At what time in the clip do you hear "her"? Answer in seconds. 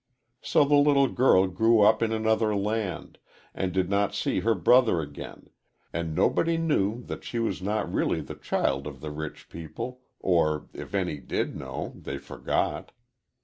4.39-4.55